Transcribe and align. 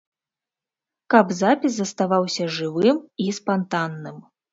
Каб 1.13 1.25
запіс 1.41 1.71
заставаўся 1.81 2.47
жывым 2.55 2.97
і 3.25 3.29
спантанным. 3.39 4.17